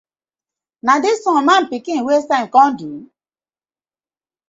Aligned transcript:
Na 0.85 0.93
dis 1.03 1.21
one 1.31 1.43
man 1.47 1.63
pikin 1.71 2.05
waste 2.07 2.29
time 2.31 2.51
kom 2.53 2.69
do? 2.79 2.89